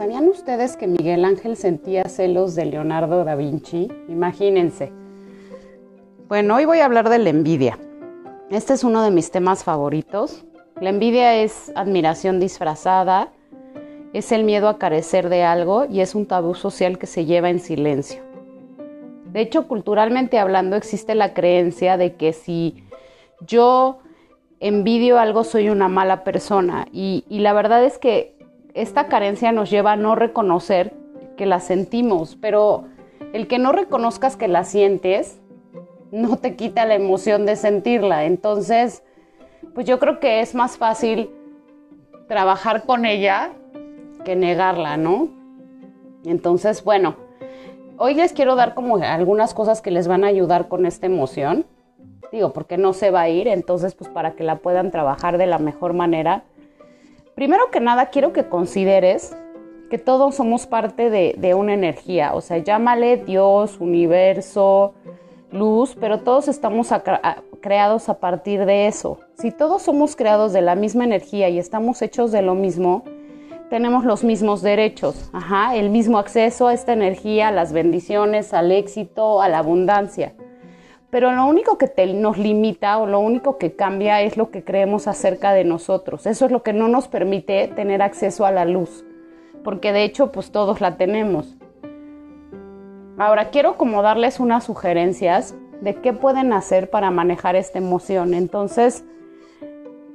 ¿Sabían 0.00 0.28
ustedes 0.28 0.78
que 0.78 0.86
Miguel 0.86 1.26
Ángel 1.26 1.58
sentía 1.58 2.04
celos 2.04 2.54
de 2.54 2.64
Leonardo 2.64 3.22
da 3.22 3.34
Vinci? 3.34 3.88
Imagínense. 4.08 4.90
Bueno, 6.26 6.54
hoy 6.54 6.64
voy 6.64 6.78
a 6.78 6.86
hablar 6.86 7.10
de 7.10 7.18
la 7.18 7.28
envidia. 7.28 7.78
Este 8.48 8.72
es 8.72 8.82
uno 8.82 9.02
de 9.02 9.10
mis 9.10 9.30
temas 9.30 9.62
favoritos. 9.62 10.46
La 10.80 10.88
envidia 10.88 11.36
es 11.42 11.70
admiración 11.74 12.40
disfrazada, 12.40 13.30
es 14.14 14.32
el 14.32 14.44
miedo 14.44 14.70
a 14.70 14.78
carecer 14.78 15.28
de 15.28 15.42
algo 15.42 15.84
y 15.84 16.00
es 16.00 16.14
un 16.14 16.24
tabú 16.24 16.54
social 16.54 16.96
que 16.96 17.06
se 17.06 17.26
lleva 17.26 17.50
en 17.50 17.60
silencio. 17.60 18.22
De 19.26 19.42
hecho, 19.42 19.68
culturalmente 19.68 20.38
hablando, 20.38 20.76
existe 20.76 21.14
la 21.14 21.34
creencia 21.34 21.98
de 21.98 22.14
que 22.14 22.32
si 22.32 22.84
yo 23.46 23.98
envidio 24.60 25.18
algo 25.18 25.44
soy 25.44 25.68
una 25.68 25.88
mala 25.88 26.24
persona 26.24 26.86
y, 26.90 27.26
y 27.28 27.40
la 27.40 27.52
verdad 27.52 27.84
es 27.84 27.98
que 27.98 28.39
esta 28.74 29.06
carencia 29.06 29.52
nos 29.52 29.70
lleva 29.70 29.92
a 29.92 29.96
no 29.96 30.14
reconocer 30.14 30.92
que 31.36 31.46
la 31.46 31.60
sentimos, 31.60 32.36
pero 32.40 32.84
el 33.32 33.46
que 33.46 33.58
no 33.58 33.72
reconozcas 33.72 34.36
que 34.36 34.48
la 34.48 34.64
sientes 34.64 35.40
no 36.10 36.36
te 36.36 36.56
quita 36.56 36.86
la 36.86 36.94
emoción 36.94 37.46
de 37.46 37.56
sentirla. 37.56 38.24
Entonces, 38.24 39.02
pues 39.74 39.86
yo 39.86 39.98
creo 39.98 40.20
que 40.20 40.40
es 40.40 40.54
más 40.54 40.76
fácil 40.76 41.30
trabajar 42.28 42.84
con 42.84 43.04
ella 43.04 43.52
que 44.24 44.36
negarla, 44.36 44.96
¿no? 44.96 45.28
Entonces, 46.24 46.84
bueno, 46.84 47.16
hoy 47.96 48.14
les 48.14 48.32
quiero 48.32 48.54
dar 48.54 48.74
como 48.74 48.96
algunas 48.96 49.54
cosas 49.54 49.80
que 49.80 49.90
les 49.90 50.08
van 50.08 50.24
a 50.24 50.28
ayudar 50.28 50.68
con 50.68 50.86
esta 50.86 51.06
emoción. 51.06 51.64
Digo, 52.32 52.52
porque 52.52 52.78
no 52.78 52.92
se 52.92 53.10
va 53.10 53.22
a 53.22 53.28
ir, 53.28 53.48
entonces 53.48 53.94
pues 53.94 54.08
para 54.10 54.32
que 54.32 54.44
la 54.44 54.56
puedan 54.56 54.90
trabajar 54.90 55.38
de 55.38 55.46
la 55.46 55.58
mejor 55.58 55.94
manera. 55.94 56.44
Primero 57.34 57.70
que 57.70 57.80
nada, 57.80 58.06
quiero 58.06 58.32
que 58.32 58.48
consideres 58.48 59.36
que 59.90 59.98
todos 59.98 60.36
somos 60.36 60.66
parte 60.66 61.10
de, 61.10 61.54
una 61.54 61.74
energía, 61.74 62.34
o 62.34 62.40
sea, 62.40 62.58
llámale 62.58 63.16
Dios, 63.16 63.78
universo, 63.80 64.94
luz, 65.50 65.96
pero 66.00 66.20
todos 66.20 66.46
estamos 66.48 66.90
creados 67.60 68.08
a 68.08 68.20
partir 68.20 68.66
de 68.66 68.86
eso. 68.86 69.18
Si 69.34 69.50
todos 69.50 69.82
somos 69.82 70.14
creados 70.14 70.52
de 70.52 70.60
la 70.60 70.76
misma 70.76 71.04
energía 71.04 71.48
y 71.48 71.58
estamos 71.58 72.02
hechos 72.02 72.30
de 72.30 72.42
lo 72.42 72.54
mismo, 72.54 73.02
tenemos 73.68 74.04
los 74.04 74.24
mismos 74.24 74.62
derechos, 74.62 75.30
ajá, 75.32 75.76
el 75.76 75.90
mismo 75.90 76.18
acceso 76.18 76.68
a 76.68 76.74
esta 76.74 76.92
energía, 76.92 77.48
a 77.48 77.52
las 77.52 77.72
bendiciones, 77.72 78.52
al 78.52 78.72
éxito, 78.72 79.40
a 79.42 79.48
la 79.48 79.58
abundancia. 79.58 80.34
Pero 81.10 81.32
lo 81.32 81.44
único 81.44 81.76
que 81.76 81.90
nos 82.14 82.38
limita 82.38 82.98
o 82.98 83.06
lo 83.06 83.18
único 83.18 83.58
que 83.58 83.74
cambia 83.74 84.22
es 84.22 84.36
lo 84.36 84.50
que 84.50 84.62
creemos 84.62 85.08
acerca 85.08 85.52
de 85.52 85.64
nosotros. 85.64 86.26
Eso 86.26 86.46
es 86.46 86.52
lo 86.52 86.62
que 86.62 86.72
no 86.72 86.86
nos 86.86 87.08
permite 87.08 87.66
tener 87.68 88.00
acceso 88.00 88.46
a 88.46 88.52
la 88.52 88.64
luz, 88.64 89.04
porque 89.64 89.92
de 89.92 90.04
hecho 90.04 90.30
pues 90.30 90.52
todos 90.52 90.80
la 90.80 90.96
tenemos. 90.96 91.56
Ahora 93.18 93.50
quiero 93.50 93.76
como 93.76 94.02
darles 94.02 94.40
unas 94.40 94.64
sugerencias 94.64 95.54
de 95.80 95.96
qué 95.96 96.12
pueden 96.12 96.52
hacer 96.52 96.90
para 96.90 97.10
manejar 97.10 97.56
esta 97.56 97.78
emoción. 97.78 98.32
Entonces, 98.32 99.04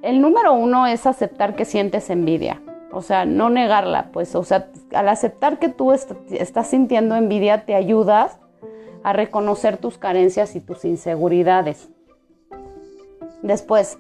el 0.02 0.22
número 0.22 0.54
uno 0.54 0.88
es 0.88 1.06
aceptar 1.06 1.56
que 1.56 1.66
sientes 1.66 2.10
envidia. 2.10 2.62
O 2.92 3.02
sea, 3.02 3.26
no 3.26 3.50
negarla, 3.50 4.10
pues, 4.14 4.36
o 4.36 4.44
sea, 4.44 4.70
al 4.94 5.10
aceptar 5.10 5.60
que 5.60 5.68
tú 5.68 5.92
estás 5.92 6.68
sintiendo 6.68 7.16
envidia, 7.16 7.66
te 7.66 7.76
ayudas 7.76 8.40
a 9.06 9.14
reconocer 9.14 9.78
tus 9.78 10.00
carencias 10.00 10.56
y 10.56 10.60
tus 10.60 10.84
inseguridades. 10.84 11.90
Después, 13.44 14.00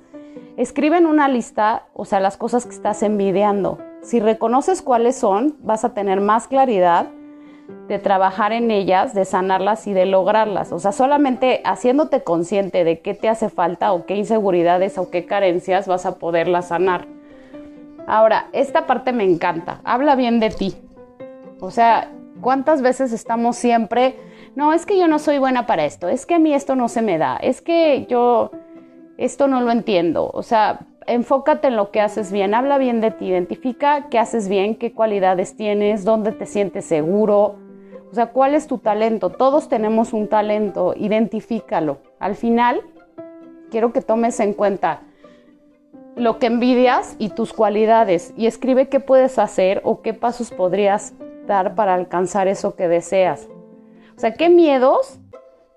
escribe 0.57 0.97
en 0.97 1.05
una 1.05 1.27
lista, 1.27 1.85
o 1.93 2.05
sea, 2.05 2.19
las 2.19 2.37
cosas 2.37 2.65
que 2.65 2.73
estás 2.73 3.03
envidiando. 3.03 3.77
Si 4.01 4.19
reconoces 4.19 4.81
cuáles 4.81 5.15
son, 5.15 5.57
vas 5.59 5.85
a 5.85 5.93
tener 5.93 6.21
más 6.21 6.47
claridad 6.47 7.09
de 7.87 7.99
trabajar 7.99 8.51
en 8.51 8.71
ellas, 8.71 9.13
de 9.13 9.25
sanarlas 9.25 9.85
y 9.85 9.93
de 9.93 10.07
lograrlas. 10.07 10.71
O 10.71 10.79
sea, 10.79 10.91
solamente 10.91 11.61
haciéndote 11.65 12.23
consciente 12.23 12.83
de 12.83 13.01
qué 13.01 13.13
te 13.13 13.29
hace 13.29 13.49
falta 13.49 13.93
o 13.93 14.07
qué 14.07 14.15
inseguridades 14.15 14.97
o 14.97 15.11
qué 15.11 15.27
carencias 15.27 15.87
vas 15.87 16.07
a 16.07 16.17
poderlas 16.17 16.69
sanar. 16.69 17.05
Ahora, 18.07 18.47
esta 18.53 18.87
parte 18.87 19.13
me 19.13 19.23
encanta. 19.23 19.81
Habla 19.83 20.15
bien 20.15 20.39
de 20.39 20.49
ti. 20.49 20.75
O 21.59 21.69
sea, 21.69 22.11
¿cuántas 22.41 22.81
veces 22.81 23.13
estamos 23.13 23.55
siempre, 23.55 24.15
no, 24.55 24.73
es 24.73 24.85
que 24.85 24.97
yo 24.97 25.07
no 25.07 25.19
soy 25.19 25.37
buena 25.37 25.65
para 25.65 25.85
esto, 25.85 26.07
es 26.09 26.25
que 26.25 26.35
a 26.35 26.39
mí 26.39 26.53
esto 26.53 26.75
no 26.75 26.87
se 26.87 27.01
me 27.01 27.17
da, 27.17 27.37
es 27.37 27.61
que 27.61 28.05
yo 28.09 28.51
esto 29.17 29.47
no 29.47 29.61
lo 29.61 29.71
entiendo. 29.71 30.29
O 30.33 30.43
sea, 30.43 30.79
enfócate 31.07 31.67
en 31.67 31.75
lo 31.75 31.91
que 31.91 32.01
haces 32.01 32.31
bien, 32.31 32.53
habla 32.53 32.77
bien 32.77 33.01
de 33.01 33.11
ti, 33.11 33.27
identifica 33.27 34.07
qué 34.09 34.19
haces 34.19 34.49
bien, 34.49 34.75
qué 34.75 34.93
cualidades 34.93 35.55
tienes, 35.55 36.03
dónde 36.03 36.31
te 36.31 36.45
sientes 36.45 36.85
seguro, 36.85 37.55
o 38.11 38.15
sea, 38.15 38.27
cuál 38.27 38.55
es 38.55 38.67
tu 38.67 38.77
talento. 38.77 39.29
Todos 39.29 39.67
tenemos 39.67 40.13
un 40.13 40.27
talento, 40.27 40.93
identifícalo. 40.95 41.97
Al 42.19 42.35
final, 42.35 42.81
quiero 43.69 43.91
que 43.91 44.01
tomes 44.01 44.39
en 44.39 44.53
cuenta 44.53 45.01
lo 46.15 46.39
que 46.39 46.45
envidias 46.45 47.15
y 47.19 47.29
tus 47.29 47.51
cualidades 47.51 48.33
y 48.37 48.47
escribe 48.47 48.87
qué 48.87 49.01
puedes 49.01 49.37
hacer 49.37 49.81
o 49.83 50.01
qué 50.01 50.13
pasos 50.13 50.51
podrías 50.51 51.13
dar 51.45 51.75
para 51.75 51.93
alcanzar 51.93 52.47
eso 52.47 52.75
que 52.75 52.87
deseas. 52.87 53.49
O 54.15 54.19
sea, 54.19 54.33
qué 54.33 54.49
miedos 54.49 55.19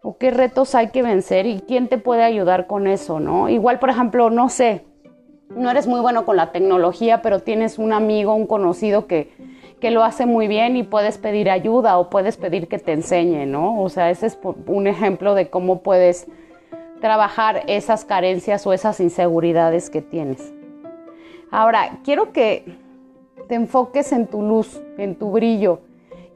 o 0.03 0.17
qué 0.17 0.31
retos 0.31 0.75
hay 0.75 0.91
que 0.91 1.03
vencer 1.03 1.47
y 1.47 1.61
quién 1.61 1.89
te 1.89 1.99
puede 1.99 2.23
ayudar 2.23 2.67
con 2.67 2.87
eso, 2.87 3.19
¿no? 3.19 3.49
Igual, 3.49 3.79
por 3.79 3.91
ejemplo, 3.91 4.31
no 4.31 4.49
sé, 4.49 4.85
no 5.51 5.71
eres 5.71 5.87
muy 5.87 6.01
bueno 6.01 6.25
con 6.25 6.37
la 6.37 6.53
tecnología, 6.53 7.21
pero 7.21 7.41
tienes 7.41 7.79
un 7.79 7.93
amigo, 7.93 8.35
un 8.35 8.47
conocido 8.47 9.07
que, 9.07 9.33
que 9.81 9.91
lo 9.91 10.05
hace 10.05 10.25
muy 10.25 10.47
bien 10.47 10.77
y 10.77 10.83
puedes 10.85 11.19
pedir 11.19 11.51
ayuda 11.51 11.99
o 11.99 12.11
puedes 12.11 12.37
pedir 12.37 12.69
que 12.69 12.79
te 12.79 12.93
enseñe, 12.93 13.47
¿no? 13.47 13.83
O 13.83 13.89
sea, 13.89 14.11
ese 14.11 14.27
es 14.27 14.39
un 14.67 14.87
ejemplo 14.87 15.35
de 15.35 15.51
cómo 15.51 15.83
puedes 15.83 16.27
trabajar 17.01 17.63
esas 17.67 18.05
carencias 18.05 18.67
o 18.67 18.73
esas 18.73 19.01
inseguridades 19.01 19.91
que 19.91 20.03
tienes. 20.03 20.53
Ahora, 21.51 22.01
quiero 22.05 22.33
que 22.33 22.65
te 23.49 23.55
enfoques 23.55 24.13
en 24.13 24.27
tu 24.27 24.43
luz, 24.43 24.81
en 24.99 25.17
tu 25.17 25.31
brillo 25.31 25.81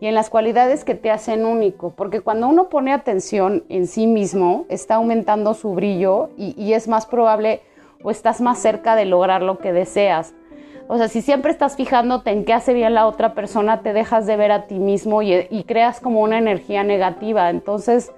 y 0.03 0.09
en 0.09 0.17
las 0.17 0.31
cualidades 0.31 0.83
que 0.83 0.97
te 0.97 1.13
hacen 1.13 1.47
único, 1.47 1.91
porque 1.91 2.23
cuando 2.23 2.49
uno 2.49 2.69
pone 2.69 2.93
atención 2.93 3.63
en 3.69 3.87
sí 3.87 4.09
mismo, 4.09 4.67
está 4.69 4.97
aumentando 4.97 5.55
su 5.55 5.75
brillo 5.75 6.31
y, 6.37 6.73
es 6.73 6.89
más 6.89 7.07
probable 7.07 7.61
o 8.03 8.11
estás 8.11 8.41
más 8.41 8.59
cerca 8.59 8.97
de 8.97 9.05
lograr 9.05 9.43
lo 9.43 9.59
que 9.59 9.73
deseas. 9.73 10.35
O 10.89 10.99
sea, 10.99 11.07
si 11.07 11.23
siempre 11.23 11.53
estás 11.53 11.77
fijándote 11.77 12.33
en 12.33 12.45
qué 12.45 12.53
hace 12.53 12.75
bien 12.75 12.95
la 12.95 13.07
otra 13.07 13.33
persona, 13.35 13.83
te 13.83 13.93
dejas 13.93 14.27
de 14.27 14.37
ver 14.37 14.51
a 14.51 14.67
ti 14.67 14.81
mismo 14.81 15.23
y, 15.23 15.65
creas 15.69 16.01
como 16.01 16.21
una 16.21 16.37
energía 16.37 16.83
negativa. 16.83 17.49
Entonces, 17.49 18.11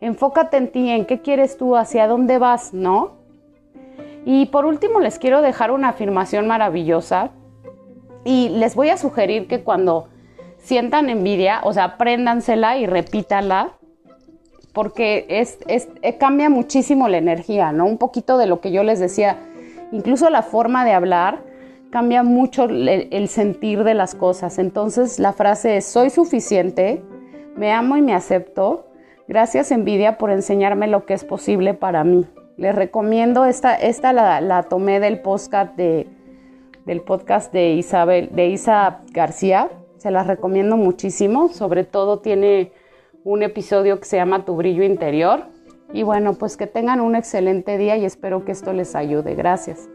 enfócate 0.00 0.56
en 0.56 0.70
ti, 0.70 0.88
en 0.88 1.04
qué 1.04 1.20
quieres 1.20 1.58
tú, 1.58 1.74
hacia 1.74 2.06
dónde 2.06 2.38
vas, 2.38 2.72
¿no? 2.72 3.14
Y 4.24 4.46
por 4.46 4.66
último, 4.66 5.00
les 5.00 5.18
quiero 5.18 5.42
dejar 5.42 5.72
una 5.72 5.88
afirmación 5.88 6.46
maravillosa 6.46 7.32
y 8.22 8.50
les 8.50 8.76
voy 8.76 8.90
a 8.90 8.96
sugerir 8.96 9.48
que 9.48 9.64
cuando 9.64 10.13
sientan 10.64 11.10
envidia, 11.10 11.60
o 11.62 11.72
sea, 11.72 11.84
apréndansela 11.84 12.78
y 12.78 12.86
repítanla 12.86 13.72
porque 14.72 15.26
es, 15.28 15.58
eh, 15.68 16.18
cambia 16.18 16.50
muchísimo 16.50 17.08
la 17.08 17.18
energía, 17.18 17.70
¿no? 17.70 17.86
Un 17.86 17.96
poquito 17.96 18.38
de 18.38 18.46
lo 18.46 18.60
que 18.60 18.72
yo 18.72 18.82
les 18.82 18.98
decía, 18.98 19.38
incluso 19.92 20.28
la 20.30 20.42
forma 20.42 20.84
de 20.84 20.92
hablar 20.92 21.42
cambia 21.90 22.24
mucho 22.24 22.64
el, 22.64 23.28
sentir 23.28 23.84
de 23.84 23.94
las 23.94 24.16
cosas. 24.16 24.58
Entonces 24.58 25.20
la 25.20 25.32
frase 25.32 25.76
es, 25.76 25.84
soy 25.84 26.10
suficiente, 26.10 27.04
me 27.56 27.72
amo 27.72 27.96
y 27.96 28.02
me 28.02 28.14
acepto. 28.14 28.88
Gracias 29.28 29.70
envidia 29.70 30.18
por 30.18 30.30
enseñarme 30.30 30.88
lo 30.88 31.06
que 31.06 31.14
es 31.14 31.24
posible 31.24 31.74
para 31.74 32.02
mí. 32.02 32.26
Les 32.56 32.74
recomiendo, 32.74 33.44
esta, 33.44 33.76
esta 33.76 34.12
la, 34.12 34.64
tomé 34.64 34.98
del 34.98 35.20
podcast 35.20 35.76
de, 35.76 36.08
del 36.84 37.00
podcast 37.00 37.52
de 37.52 37.74
Isabel, 37.74 38.30
de 38.32 38.48
Isa 38.48 39.02
García. 39.12 39.70
Se 39.96 40.10
las 40.10 40.26
recomiendo 40.26 40.76
muchísimo. 40.76 41.48
Sobre 41.48 41.84
todo 41.84 42.20
tiene 42.20 42.72
un 43.24 43.42
episodio 43.42 43.98
que 43.98 44.06
se 44.06 44.16
llama 44.16 44.44
Tu 44.44 44.54
brillo 44.54 44.84
interior. 44.84 45.44
Y 45.92 46.02
bueno, 46.02 46.34
pues 46.34 46.56
que 46.56 46.66
tengan 46.66 47.00
un 47.00 47.16
excelente 47.16 47.78
día 47.78 47.96
y 47.96 48.04
espero 48.04 48.44
que 48.44 48.52
esto 48.52 48.72
les 48.72 48.94
ayude. 48.94 49.34
Gracias. 49.34 49.88